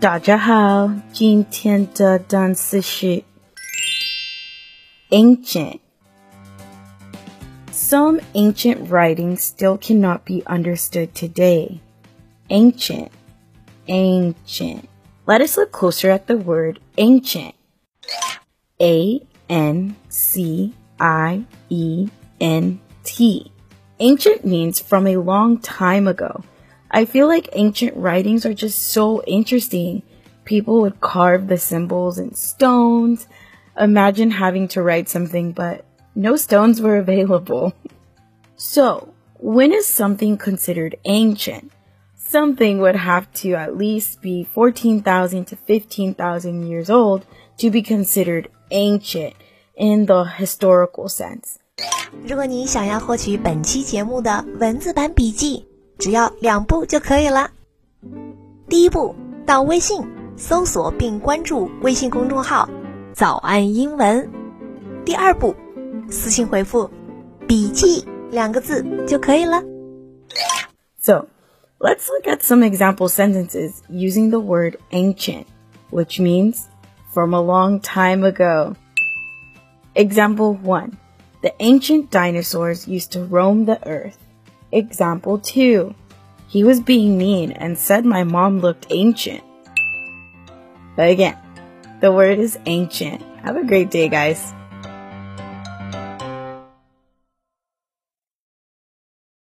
[0.00, 3.22] 大家好，今天的单词是
[5.10, 5.78] ancient.
[7.72, 11.78] Some ancient writings still cannot be understood today.
[12.48, 13.10] Ancient,
[13.86, 14.84] ancient.
[15.24, 17.54] Let us look closer at the word ancient.
[18.80, 22.08] A N C I E
[22.40, 23.52] N T.
[23.98, 26.42] Ancient means from a long time ago.
[26.90, 30.02] I feel like ancient writings are just so interesting.
[30.44, 33.26] People would carve the symbols in stones.
[33.78, 35.84] Imagine having to write something, but
[36.14, 37.72] no stones were available.
[38.56, 41.72] so, when is something considered ancient?
[42.14, 47.26] Something would have to at least be 14,000 to 15,000 years old
[47.58, 49.34] to be considered ancient
[49.76, 51.58] in the historical sense.
[52.26, 55.64] 如果你想要获取本期节目的文字版笔记，
[55.98, 57.50] 只要两步就可以了。
[58.68, 59.14] 第一步，
[59.46, 60.02] 到微信
[60.36, 62.68] 搜索并关注微信公众号“
[63.12, 64.30] 早安英文”。
[65.04, 65.54] 第二步，
[66.10, 66.90] 私信回复“
[67.46, 69.62] 笔记”两个字就可以了。
[71.00, 71.26] So,
[71.78, 75.46] let's look at some example sentences using the word ancient,
[75.90, 76.62] which means
[77.12, 78.74] from a long time ago.
[79.94, 80.92] Example 1.
[81.42, 84.16] The ancient dinosaurs used to roam the earth.
[84.71, 85.93] Example 2.
[86.47, 89.43] He was being mean and said my mom looked ancient.
[90.95, 91.37] But again,
[92.01, 93.21] the word is ancient.
[93.43, 94.53] Have a great day, guys.